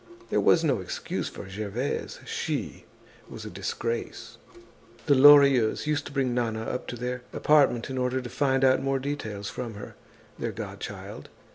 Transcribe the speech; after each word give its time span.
There 0.31 0.41
was 0.41 0.63
no 0.63 0.79
excuse 0.81 1.29
for 1.29 1.47
Gervaise. 1.47 2.21
She 2.25 2.85
was 3.29 3.45
a 3.45 3.51
disgrace. 3.51 4.39
The 5.05 5.13
Lorilleuxs 5.13 5.85
used 5.85 6.07
to 6.07 6.11
bring 6.11 6.33
Nana 6.33 6.63
up 6.63 6.87
to 6.87 6.95
their 6.95 7.21
apartment 7.33 7.87
in 7.91 7.99
order 7.99 8.19
to 8.19 8.29
find 8.31 8.63
out 8.63 8.81
more 8.81 8.97
details 8.97 9.51
from 9.51 9.75
her, 9.75 9.93
their 10.39 10.51
godchild. 10.51 11.29